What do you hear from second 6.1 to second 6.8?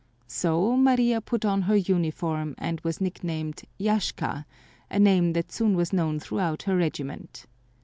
throughout her